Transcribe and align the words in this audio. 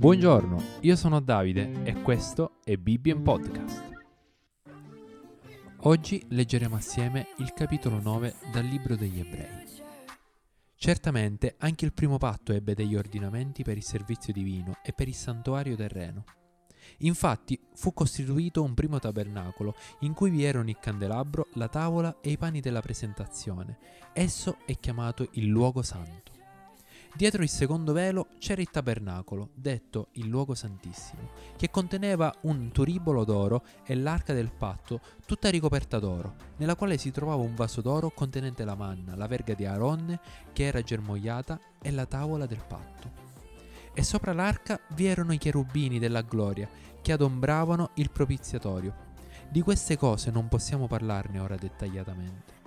Buongiorno, 0.00 0.78
io 0.80 0.96
sono 0.96 1.20
Davide 1.20 1.82
e 1.84 2.00
questo 2.00 2.52
è 2.64 2.78
Bibbia 2.78 3.14
Podcast. 3.16 3.84
Oggi 5.80 6.24
leggeremo 6.30 6.74
assieme 6.74 7.26
il 7.36 7.52
capitolo 7.52 8.00
9 8.00 8.36
dal 8.50 8.64
libro 8.64 8.96
degli 8.96 9.20
Ebrei. 9.20 9.66
Certamente 10.74 11.56
anche 11.58 11.84
il 11.84 11.92
primo 11.92 12.16
patto 12.16 12.54
ebbe 12.54 12.72
degli 12.72 12.96
ordinamenti 12.96 13.62
per 13.62 13.76
il 13.76 13.82
servizio 13.82 14.32
divino 14.32 14.78
e 14.82 14.94
per 14.94 15.06
il 15.06 15.14
santuario 15.14 15.76
terreno. 15.76 16.24
Infatti 17.00 17.60
fu 17.74 17.92
costituito 17.92 18.62
un 18.62 18.72
primo 18.72 18.98
tabernacolo 18.98 19.74
in 19.98 20.14
cui 20.14 20.30
vi 20.30 20.44
erano 20.44 20.70
il 20.70 20.78
candelabro, 20.80 21.48
la 21.56 21.68
tavola 21.68 22.20
e 22.22 22.30
i 22.30 22.38
pani 22.38 22.60
della 22.60 22.80
presentazione. 22.80 23.76
Esso 24.14 24.56
è 24.64 24.78
chiamato 24.78 25.28
il 25.32 25.44
luogo 25.48 25.82
santo. 25.82 26.29
Dietro 27.12 27.42
il 27.42 27.48
secondo 27.48 27.92
velo 27.92 28.28
c'era 28.38 28.60
il 28.60 28.70
tabernacolo, 28.70 29.50
detto 29.54 30.08
il 30.12 30.28
luogo 30.28 30.54
santissimo, 30.54 31.30
che 31.56 31.68
conteneva 31.68 32.32
un 32.42 32.70
turibolo 32.70 33.24
d'oro 33.24 33.64
e 33.84 33.94
l'arca 33.94 34.32
del 34.32 34.52
patto, 34.52 35.00
tutta 35.26 35.50
ricoperta 35.50 35.98
d'oro, 35.98 36.36
nella 36.56 36.76
quale 36.76 36.96
si 36.98 37.10
trovava 37.10 37.42
un 37.42 37.54
vaso 37.54 37.80
d'oro 37.80 38.10
contenente 38.10 38.64
la 38.64 38.76
manna, 38.76 39.16
la 39.16 39.26
verga 39.26 39.54
di 39.54 39.66
Aaronne 39.66 40.20
che 40.52 40.64
era 40.64 40.82
germogliata 40.82 41.58
e 41.82 41.90
la 41.90 42.06
tavola 42.06 42.46
del 42.46 42.64
patto. 42.66 43.10
E 43.92 44.02
sopra 44.04 44.32
l'arca 44.32 44.80
vi 44.94 45.06
erano 45.06 45.32
i 45.32 45.38
cherubini 45.38 45.98
della 45.98 46.22
gloria 46.22 46.68
che 47.02 47.12
adombravano 47.12 47.90
il 47.94 48.10
propiziatorio. 48.10 49.08
Di 49.50 49.62
queste 49.62 49.98
cose 49.98 50.30
non 50.30 50.46
possiamo 50.46 50.86
parlarne 50.86 51.40
ora 51.40 51.56
dettagliatamente. 51.56 52.59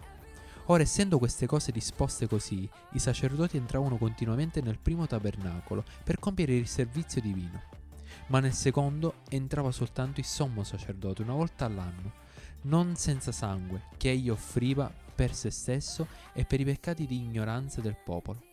Ora, 0.68 0.84
essendo 0.84 1.18
queste 1.18 1.46
cose 1.46 1.74
disposte 1.74 2.26
così, 2.26 2.70
i 2.94 3.00
sacerdoti 3.00 3.58
entravano 3.58 3.98
continuamente 3.98 4.62
nel 4.62 4.80
primo 4.80 5.06
tabernacolo 5.06 5.84
per 6.06 6.20
compiere 6.20 6.56
il 6.56 6.68
servizio 6.68 7.20
divino, 7.20 7.62
ma 8.28 8.40
nel 8.40 8.54
secondo 8.54 9.16
entrava 9.30 9.72
soltanto 9.72 10.22
il 10.22 10.26
sommo 10.26 10.64
sacerdote 10.64 11.22
una 11.22 11.34
volta 11.34 11.66
all'anno, 11.66 12.14
non 12.62 12.96
senza 12.96 13.34
sangue, 13.34 13.88
che 13.98 14.12
egli 14.12 14.30
offriva 14.30 14.90
per 15.14 15.36
se 15.36 15.52
stesso 15.52 16.08
e 16.32 16.46
per 16.46 16.62
i 16.62 16.66
peccati 16.66 17.06
di 17.06 17.18
ignoranza 17.18 17.82
del 17.82 17.98
popolo. 18.02 18.52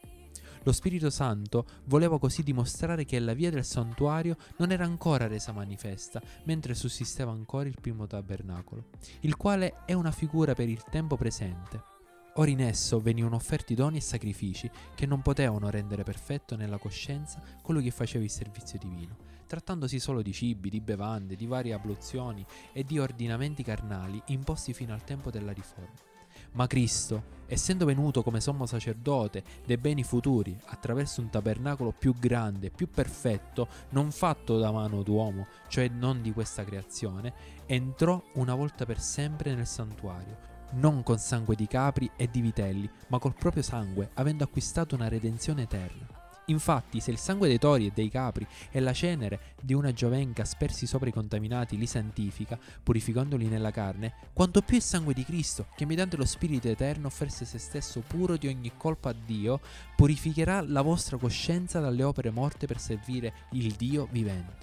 Lo 0.65 0.73
Spirito 0.73 1.11
Santo 1.11 1.65
voleva 1.85 2.19
così 2.19 2.43
dimostrare 2.43 3.05
che 3.05 3.19
la 3.19 3.35
via 3.35 3.51
del 3.51 3.65
santuario 3.65 4.37
non 4.57 4.73
era 4.73 4.85
ancora 4.85 5.29
resa 5.29 5.53
manifesta, 5.53 6.21
mentre 6.45 6.75
sussisteva 6.75 7.31
ancora 7.31 7.69
il 7.69 7.79
primo 7.81 8.07
tabernacolo, 8.07 8.85
il 9.21 9.37
quale 9.37 9.85
è 9.87 9.93
una 9.93 10.11
figura 10.11 10.55
per 10.55 10.69
il 10.69 10.83
tempo 10.91 11.17
presente. 11.17 11.90
Ora 12.35 12.49
in 12.49 12.61
esso 12.61 13.01
venivano 13.01 13.35
offerti 13.35 13.75
doni 13.75 13.97
e 13.97 14.01
sacrifici 14.01 14.71
che 14.95 15.05
non 15.05 15.21
potevano 15.21 15.69
rendere 15.69 16.05
perfetto 16.05 16.55
nella 16.55 16.79
coscienza 16.79 17.43
colui 17.61 17.83
che 17.83 17.91
faceva 17.91 18.23
il 18.23 18.31
servizio 18.31 18.79
divino, 18.79 19.17
trattandosi 19.47 19.99
solo 19.99 20.23
di 20.23 20.33
cibi, 20.33 20.71
di 20.71 20.81
bevande, 20.81 21.35
di 21.35 21.47
varie 21.47 21.73
abluzioni 21.73 22.47
e 22.73 22.85
di 22.85 23.01
ordinamenti 23.01 23.65
carnali 23.65 24.23
imposti 24.27 24.73
fino 24.73 24.95
al 24.95 25.03
tempo 25.03 25.31
della 25.31 25.51
riforma. 25.51 26.09
Ma 26.53 26.69
Cristo, 26.69 27.39
essendo 27.47 27.85
venuto 27.85 28.23
come 28.23 28.41
sommo 28.41 28.65
sacerdote 28.65 29.43
dei 29.67 29.77
beni 29.77 30.05
futuri 30.05 30.57
attraverso 30.67 31.21
un 31.21 31.31
tabernacolo 31.31 31.91
più 31.91 32.15
grande, 32.17 32.71
più 32.71 32.89
perfetto, 32.89 33.69
non 33.91 34.13
fatto 34.13 34.57
da 34.59 34.71
mano 34.71 35.03
d'uomo, 35.03 35.49
cioè 35.67 35.89
non 35.89 36.23
di 36.23 36.33
questa 36.33 36.65
creazione, 36.65 37.33
entrò 37.67 38.23
una 38.35 38.55
volta 38.55 38.85
per 38.85 39.01
sempre 39.01 39.55
nel 39.55 39.67
santuario 39.67 40.50
non 40.73 41.03
con 41.03 41.19
sangue 41.19 41.57
di 41.57 41.67
capri 41.67 42.11
e 42.17 42.29
di 42.31 42.41
vitelli, 42.41 42.89
ma 43.09 43.19
col 43.19 43.35
proprio 43.35 43.63
sangue, 43.63 44.11
avendo 44.15 44.45
acquistato 44.45 44.95
una 44.95 45.09
redenzione 45.09 45.63
eterna. 45.63 46.19
Infatti, 46.51 47.01
se 47.01 47.13
il 47.13 47.19
sangue 47.19 47.47
dei 47.47 47.59
tori 47.59 47.87
e 47.87 47.93
dei 47.95 48.09
capri 48.09 48.47
e 48.71 48.81
la 48.81 48.93
cenere 48.93 49.55
di 49.61 49.73
una 49.73 49.93
giovenca 49.93 50.45
spersi 50.45 50.87
sopra 50.87 51.09
i 51.09 51.13
contaminati 51.13 51.79
li 51.79 51.87
santifica, 51.87 52.59
purificandoli 52.83 53.47
nella 53.47 53.71
carne, 53.71 54.15
quanto 54.33 54.61
più 54.61 54.77
il 54.77 54.83
sangue 54.83 55.15
di 55.15 55.25
Cristo, 55.25 55.67
che 55.77 55.87
mediante 55.87 56.17
lo 56.17 56.25
Spirito 56.25 56.69
Eterno 56.69 57.07
offerse 57.07 57.45
se 57.45 57.59
stesso 57.59 58.03
puro 58.05 58.37
di 58.37 58.49
ogni 58.49 58.73
colpa 58.77 59.11
a 59.11 59.15
Dio, 59.15 59.61
purificherà 59.95 60.61
la 60.63 60.83
vostra 60.83 61.17
coscienza 61.17 61.79
dalle 61.79 62.03
opere 62.03 62.31
morte 62.31 62.67
per 62.67 62.81
servire 62.81 63.33
il 63.53 63.73
Dio 63.75 64.09
vivente 64.11 64.60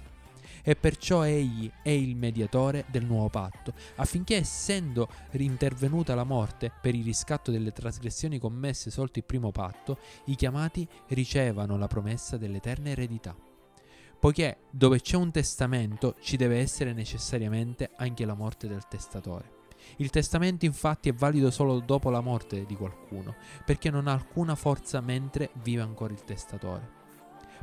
e 0.68 0.76
perciò 0.76 1.24
egli 1.24 1.72
è 1.82 1.88
il 1.88 2.14
mediatore 2.14 2.84
del 2.88 3.06
nuovo 3.06 3.30
patto, 3.30 3.72
affinché 3.96 4.36
essendo 4.36 5.08
rintervenuta 5.30 6.14
la 6.14 6.24
morte 6.24 6.70
per 6.82 6.94
il 6.94 7.04
riscatto 7.04 7.50
delle 7.50 7.72
trasgressioni 7.72 8.38
commesse 8.38 8.90
sotto 8.90 9.18
il 9.18 9.24
primo 9.24 9.50
patto, 9.50 9.96
i 10.26 10.34
chiamati 10.34 10.86
ricevano 11.06 11.78
la 11.78 11.86
promessa 11.86 12.36
dell'eterna 12.36 12.90
eredità. 12.90 13.34
Poiché 14.20 14.58
dove 14.68 15.00
c'è 15.00 15.16
un 15.16 15.30
testamento 15.30 16.16
ci 16.20 16.36
deve 16.36 16.58
essere 16.58 16.92
necessariamente 16.92 17.92
anche 17.96 18.26
la 18.26 18.34
morte 18.34 18.68
del 18.68 18.86
testatore. 18.88 19.52
Il 19.96 20.10
testamento 20.10 20.66
infatti 20.66 21.08
è 21.08 21.14
valido 21.14 21.50
solo 21.50 21.80
dopo 21.80 22.10
la 22.10 22.20
morte 22.20 22.66
di 22.66 22.76
qualcuno, 22.76 23.36
perché 23.64 23.88
non 23.88 24.06
ha 24.06 24.12
alcuna 24.12 24.54
forza 24.54 25.00
mentre 25.00 25.48
vive 25.62 25.80
ancora 25.80 26.12
il 26.12 26.24
testatore. 26.24 26.97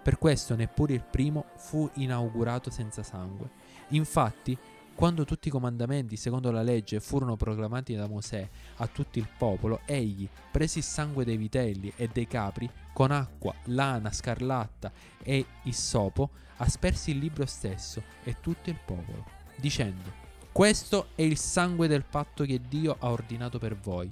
Per 0.05 0.19
questo 0.19 0.55
neppure 0.55 0.93
il 0.93 1.03
primo 1.03 1.45
fu 1.55 1.89
inaugurato 1.95 2.69
senza 2.69 3.01
sangue. 3.01 3.49
Infatti, 3.87 4.55
quando 4.93 5.25
tutti 5.25 5.47
i 5.47 5.51
comandamenti 5.51 6.15
secondo 6.15 6.51
la 6.51 6.61
legge 6.61 6.99
furono 6.99 7.35
proclamati 7.35 7.95
da 7.95 8.05
Mosè 8.05 8.47
a 8.75 8.85
tutto 8.85 9.17
il 9.17 9.27
popolo, 9.35 9.79
egli, 9.85 10.29
presi 10.51 10.77
il 10.77 10.83
sangue 10.83 11.25
dei 11.25 11.37
vitelli 11.37 11.91
e 11.95 12.07
dei 12.13 12.27
capri, 12.27 12.69
con 12.93 13.09
acqua, 13.09 13.51
lana, 13.63 14.11
scarlatta 14.11 14.91
e 15.23 15.43
issopo, 15.63 16.29
aspersi 16.57 17.09
il 17.09 17.17
libro 17.17 17.47
stesso 17.47 18.03
e 18.23 18.35
tutto 18.39 18.69
il 18.69 18.77
popolo, 18.85 19.25
dicendo, 19.55 20.13
questo 20.51 21.07
è 21.15 21.23
il 21.23 21.39
sangue 21.39 21.87
del 21.87 22.05
patto 22.05 22.43
che 22.43 22.61
Dio 22.69 22.95
ha 22.99 23.09
ordinato 23.09 23.57
per 23.57 23.75
voi. 23.75 24.07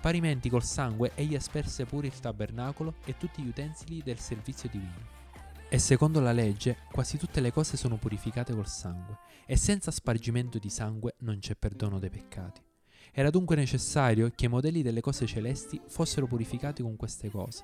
Parimenti 0.00 0.48
col 0.48 0.64
sangue 0.64 1.12
egli 1.14 1.36
asperse 1.36 1.84
pure 1.84 2.08
il 2.08 2.18
tabernacolo 2.18 2.94
e 3.04 3.16
tutti 3.16 3.40
gli 3.42 3.48
utensili 3.48 4.02
del 4.02 4.18
servizio 4.18 4.68
divino. 4.68 5.19
E 5.72 5.78
secondo 5.78 6.18
la 6.18 6.32
legge 6.32 6.78
quasi 6.90 7.16
tutte 7.16 7.40
le 7.40 7.52
cose 7.52 7.76
sono 7.76 7.96
purificate 7.96 8.52
col 8.52 8.66
sangue, 8.66 9.18
e 9.46 9.56
senza 9.56 9.92
spargimento 9.92 10.58
di 10.58 10.68
sangue 10.68 11.14
non 11.18 11.38
c'è 11.38 11.54
perdono 11.54 12.00
dei 12.00 12.10
peccati. 12.10 12.60
Era 13.12 13.30
dunque 13.30 13.54
necessario 13.54 14.32
che 14.34 14.46
i 14.46 14.48
modelli 14.48 14.82
delle 14.82 15.00
cose 15.00 15.26
celesti 15.26 15.80
fossero 15.86 16.26
purificati 16.26 16.82
con 16.82 16.96
queste 16.96 17.30
cose, 17.30 17.62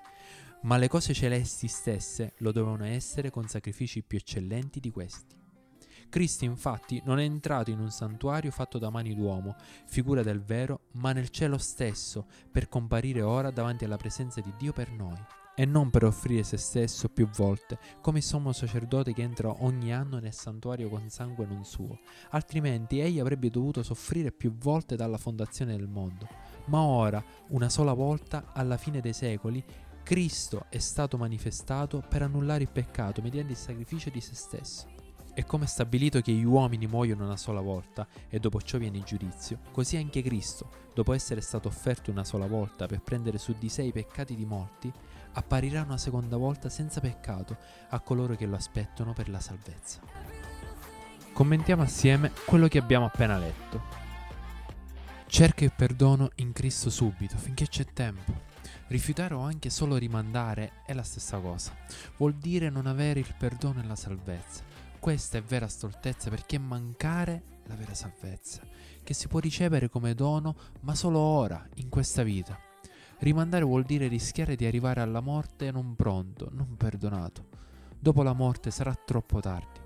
ma 0.62 0.76
le 0.76 0.86
cose 0.86 1.14
celesti 1.14 1.66
stesse 1.66 2.34
lo 2.38 2.52
dovevano 2.52 2.84
essere 2.84 3.30
con 3.30 3.48
sacrifici 3.48 4.04
più 4.04 4.18
eccellenti 4.18 4.78
di 4.78 4.92
questi. 4.92 5.34
Cristo 6.08 6.44
infatti 6.44 7.02
non 7.04 7.18
è 7.18 7.24
entrato 7.24 7.72
in 7.72 7.80
un 7.80 7.90
santuario 7.90 8.52
fatto 8.52 8.78
da 8.78 8.88
mani 8.88 9.16
d'uomo, 9.16 9.56
figura 9.86 10.22
del 10.22 10.44
vero, 10.44 10.82
ma 10.92 11.10
nel 11.10 11.30
cielo 11.30 11.58
stesso, 11.58 12.28
per 12.52 12.68
comparire 12.68 13.22
ora 13.22 13.50
davanti 13.50 13.84
alla 13.84 13.96
presenza 13.96 14.40
di 14.40 14.52
Dio 14.56 14.72
per 14.72 14.92
noi 14.92 15.18
e 15.58 15.64
non 15.64 15.88
per 15.88 16.04
offrire 16.04 16.42
se 16.42 16.58
stesso 16.58 17.08
più 17.08 17.28
volte, 17.30 17.78
come 18.02 18.18
il 18.18 18.24
sommo 18.24 18.52
sacerdote 18.52 19.14
che 19.14 19.22
entra 19.22 19.64
ogni 19.64 19.92
anno 19.92 20.18
nel 20.18 20.34
santuario 20.34 20.90
con 20.90 21.08
sangue 21.08 21.46
non 21.46 21.64
suo, 21.64 21.98
altrimenti 22.30 23.00
egli 23.00 23.18
avrebbe 23.18 23.48
dovuto 23.48 23.82
soffrire 23.82 24.32
più 24.32 24.54
volte 24.54 24.96
dalla 24.96 25.16
fondazione 25.16 25.74
del 25.74 25.88
mondo. 25.88 26.28
Ma 26.66 26.82
ora, 26.82 27.24
una 27.48 27.70
sola 27.70 27.94
volta, 27.94 28.52
alla 28.52 28.76
fine 28.76 29.00
dei 29.00 29.14
secoli, 29.14 29.64
Cristo 30.02 30.66
è 30.68 30.78
stato 30.78 31.16
manifestato 31.16 32.04
per 32.06 32.22
annullare 32.22 32.62
il 32.62 32.70
peccato 32.70 33.22
mediante 33.22 33.52
il 33.52 33.58
sacrificio 33.58 34.10
di 34.10 34.20
se 34.20 34.34
stesso. 34.34 34.86
E 35.34 35.44
come 35.44 35.66
stabilito 35.66 36.20
che 36.20 36.32
gli 36.32 36.44
uomini 36.44 36.86
muoiono 36.86 37.24
una 37.24 37.36
sola 37.36 37.60
volta 37.60 38.06
e 38.28 38.38
dopo 38.38 38.60
ciò 38.60 38.78
viene 38.78 38.98
il 38.98 39.04
giudizio, 39.04 39.58
così 39.72 39.96
anche 39.96 40.22
Cristo, 40.22 40.70
dopo 40.94 41.12
essere 41.12 41.40
stato 41.40 41.68
offerto 41.68 42.10
una 42.10 42.24
sola 42.24 42.46
volta 42.46 42.86
per 42.86 43.02
prendere 43.02 43.38
su 43.38 43.54
di 43.58 43.68
sé 43.68 43.82
i 43.82 43.92
peccati 43.92 44.34
di 44.34 44.46
molti, 44.46 44.92
apparirà 45.36 45.82
una 45.82 45.98
seconda 45.98 46.36
volta 46.36 46.68
senza 46.68 47.00
peccato 47.00 47.56
a 47.90 48.00
coloro 48.00 48.34
che 48.36 48.46
lo 48.46 48.56
aspettano 48.56 49.12
per 49.12 49.28
la 49.28 49.40
salvezza. 49.40 50.00
Commentiamo 51.32 51.82
assieme 51.82 52.32
quello 52.46 52.66
che 52.66 52.78
abbiamo 52.78 53.04
appena 53.04 53.36
letto. 53.36 54.04
Cerca 55.26 55.64
il 55.64 55.72
perdono 55.72 56.30
in 56.36 56.52
Cristo 56.52 56.88
subito, 56.88 57.36
finché 57.36 57.68
c'è 57.68 57.84
tempo. 57.84 58.44
Rifiutare 58.86 59.34
o 59.34 59.40
anche 59.40 59.68
solo 59.68 59.96
rimandare 59.96 60.82
è 60.86 60.94
la 60.94 61.02
stessa 61.02 61.38
cosa. 61.38 61.72
Vuol 62.16 62.34
dire 62.34 62.70
non 62.70 62.86
avere 62.86 63.20
il 63.20 63.34
perdono 63.36 63.80
e 63.80 63.86
la 63.86 63.96
salvezza. 63.96 64.62
Questa 64.98 65.36
è 65.36 65.42
vera 65.42 65.68
stoltezza 65.68 66.30
perché 66.30 66.58
mancare 66.58 67.42
la 67.64 67.74
vera 67.74 67.94
salvezza, 67.94 68.62
che 69.02 69.12
si 69.12 69.28
può 69.28 69.38
ricevere 69.40 69.90
come 69.90 70.14
dono, 70.14 70.56
ma 70.80 70.94
solo 70.94 71.18
ora, 71.18 71.68
in 71.74 71.90
questa 71.90 72.22
vita. 72.22 72.65
Rimandare 73.18 73.64
vuol 73.64 73.84
dire 73.84 74.08
rischiare 74.08 74.56
di 74.56 74.66
arrivare 74.66 75.00
alla 75.00 75.20
morte 75.20 75.70
non 75.70 75.96
pronto, 75.96 76.48
non 76.52 76.76
perdonato. 76.76 77.46
Dopo 77.98 78.22
la 78.22 78.34
morte 78.34 78.70
sarà 78.70 78.94
troppo 78.94 79.40
tardi. 79.40 79.80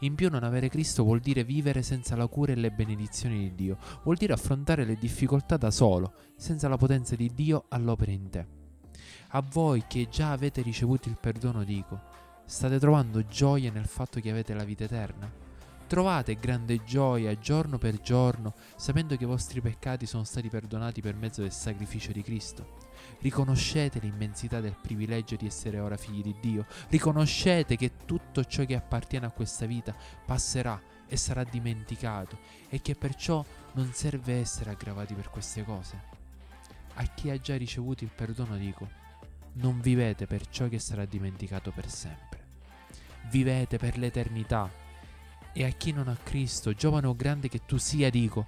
In 0.00 0.14
più 0.14 0.28
non 0.28 0.42
avere 0.42 0.68
Cristo 0.68 1.04
vuol 1.04 1.20
dire 1.20 1.44
vivere 1.44 1.82
senza 1.82 2.16
la 2.16 2.26
cura 2.26 2.52
e 2.52 2.56
le 2.56 2.70
benedizioni 2.70 3.38
di 3.38 3.54
Dio, 3.54 3.78
vuol 4.02 4.16
dire 4.16 4.32
affrontare 4.32 4.84
le 4.84 4.96
difficoltà 4.96 5.56
da 5.56 5.70
solo, 5.70 6.12
senza 6.36 6.68
la 6.68 6.76
potenza 6.76 7.16
di 7.16 7.30
Dio 7.32 7.64
all'opera 7.68 8.10
in 8.10 8.28
te. 8.28 8.46
A 9.28 9.40
voi 9.40 9.84
che 9.86 10.08
già 10.10 10.32
avete 10.32 10.60
ricevuto 10.60 11.08
il 11.08 11.16
perdono 11.18 11.64
dico, 11.64 12.00
State 12.44 12.78
trovando 12.78 13.26
gioia 13.26 13.72
nel 13.72 13.86
fatto 13.86 14.20
che 14.20 14.30
avete 14.30 14.54
la 14.54 14.62
vita 14.62 14.84
eterna? 14.84 15.45
Trovate 15.86 16.34
grande 16.34 16.82
gioia 16.82 17.38
giorno 17.38 17.78
per 17.78 18.00
giorno 18.00 18.54
sapendo 18.74 19.16
che 19.16 19.22
i 19.22 19.26
vostri 19.26 19.60
peccati 19.60 20.04
sono 20.04 20.24
stati 20.24 20.48
perdonati 20.48 21.00
per 21.00 21.14
mezzo 21.14 21.42
del 21.42 21.52
sacrificio 21.52 22.10
di 22.10 22.22
Cristo? 22.22 22.78
Riconoscete 23.20 24.00
l'immensità 24.00 24.60
del 24.60 24.76
privilegio 24.80 25.36
di 25.36 25.46
essere 25.46 25.78
ora 25.78 25.96
figli 25.96 26.22
di 26.22 26.34
Dio? 26.40 26.66
Riconoscete 26.88 27.76
che 27.76 27.92
tutto 28.04 28.44
ciò 28.44 28.64
che 28.64 28.74
appartiene 28.74 29.26
a 29.26 29.30
questa 29.30 29.66
vita 29.66 29.94
passerà 30.24 30.80
e 31.06 31.16
sarà 31.16 31.44
dimenticato 31.44 32.36
e 32.68 32.82
che 32.82 32.96
perciò 32.96 33.44
non 33.74 33.92
serve 33.92 34.40
essere 34.40 34.70
aggravati 34.70 35.14
per 35.14 35.30
queste 35.30 35.62
cose? 35.62 36.14
A 36.94 37.04
chi 37.04 37.30
ha 37.30 37.38
già 37.38 37.56
ricevuto 37.56 38.02
il 38.02 38.10
perdono 38.12 38.56
dico, 38.56 38.88
non 39.52 39.80
vivete 39.80 40.26
per 40.26 40.48
ciò 40.48 40.68
che 40.68 40.80
sarà 40.80 41.04
dimenticato 41.04 41.70
per 41.70 41.88
sempre 41.88 42.36
vivete 43.28 43.76
per 43.78 43.98
l'eternità. 43.98 44.85
E 45.58 45.64
a 45.64 45.70
chi 45.70 45.90
non 45.90 46.08
ha 46.08 46.16
Cristo, 46.22 46.74
giovane 46.74 47.06
o 47.06 47.16
grande 47.16 47.48
che 47.48 47.64
tu 47.64 47.78
sia, 47.78 48.10
dico, 48.10 48.46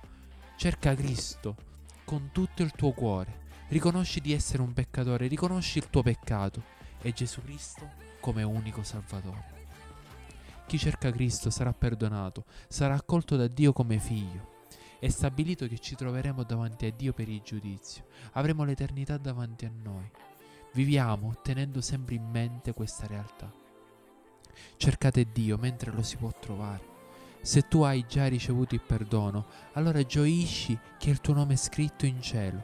cerca 0.58 0.94
Cristo 0.94 1.56
con 2.04 2.28
tutto 2.32 2.62
il 2.62 2.72
tuo 2.72 2.92
cuore. 2.92 3.46
Riconosci 3.68 4.20
di 4.20 4.34
essere 4.34 4.60
un 4.60 4.74
peccatore, 4.74 5.26
riconosci 5.26 5.78
il 5.78 5.88
tuo 5.88 6.02
peccato 6.02 6.62
e 7.00 7.14
Gesù 7.14 7.40
Cristo 7.40 7.88
come 8.20 8.42
unico 8.42 8.82
Salvatore. 8.82 9.56
Chi 10.66 10.76
cerca 10.76 11.10
Cristo 11.10 11.48
sarà 11.48 11.72
perdonato, 11.72 12.44
sarà 12.68 12.92
accolto 12.92 13.36
da 13.36 13.46
Dio 13.46 13.72
come 13.72 13.98
figlio. 13.98 14.66
È 14.98 15.08
stabilito 15.08 15.66
che 15.66 15.78
ci 15.78 15.94
troveremo 15.94 16.42
davanti 16.42 16.84
a 16.84 16.92
Dio 16.92 17.14
per 17.14 17.30
il 17.30 17.40
giudizio, 17.40 18.04
avremo 18.32 18.64
l'eternità 18.64 19.16
davanti 19.16 19.64
a 19.64 19.72
noi. 19.72 20.10
Viviamo 20.74 21.36
tenendo 21.42 21.80
sempre 21.80 22.16
in 22.16 22.28
mente 22.28 22.74
questa 22.74 23.06
realtà. 23.06 23.50
Cercate 24.76 25.32
Dio 25.32 25.56
mentre 25.56 25.90
lo 25.90 26.02
si 26.02 26.18
può 26.18 26.30
trovare. 26.38 26.97
Se 27.48 27.66
tu 27.66 27.80
hai 27.80 28.04
già 28.06 28.26
ricevuto 28.26 28.74
il 28.74 28.82
perdono, 28.82 29.46
allora 29.72 30.04
gioisci 30.04 30.78
che 30.98 31.08
il 31.08 31.22
tuo 31.22 31.32
nome 31.32 31.54
è 31.54 31.56
scritto 31.56 32.04
in 32.04 32.20
cielo. 32.20 32.62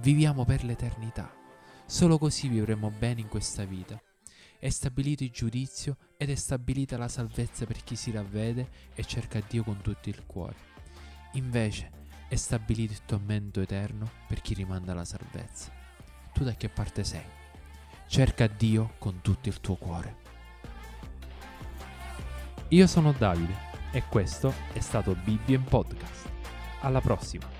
Viviamo 0.00 0.44
per 0.44 0.64
l'eternità. 0.64 1.32
Solo 1.86 2.18
così 2.18 2.46
vivremo 2.48 2.90
bene 2.90 3.22
in 3.22 3.28
questa 3.28 3.64
vita. 3.64 3.98
È 4.58 4.68
stabilito 4.68 5.24
il 5.24 5.30
giudizio 5.30 5.96
ed 6.18 6.28
è 6.28 6.34
stabilita 6.34 6.98
la 6.98 7.08
salvezza 7.08 7.64
per 7.64 7.82
chi 7.82 7.96
si 7.96 8.10
ravvede 8.10 8.68
e 8.92 9.02
cerca 9.02 9.40
Dio 9.48 9.64
con 9.64 9.80
tutto 9.80 10.10
il 10.10 10.22
cuore. 10.26 10.56
Invece 11.32 11.90
è 12.28 12.36
stabilito 12.36 12.92
il 12.92 13.04
tormento 13.06 13.62
eterno 13.62 14.10
per 14.26 14.42
chi 14.42 14.52
rimanda 14.52 14.92
la 14.92 15.06
salvezza. 15.06 15.72
Tu 16.34 16.44
da 16.44 16.52
che 16.52 16.68
parte 16.68 17.02
sei? 17.02 17.24
Cerca 18.06 18.46
Dio 18.46 18.92
con 18.98 19.22
tutto 19.22 19.48
il 19.48 19.58
tuo 19.62 19.76
cuore. 19.76 20.16
Io 22.68 22.86
sono 22.86 23.12
Davide 23.12 23.67
e 23.90 24.04
questo 24.08 24.52
è 24.72 24.80
stato 24.80 25.14
Bibbien 25.24 25.64
Podcast. 25.64 26.28
Alla 26.80 27.00
prossima! 27.00 27.57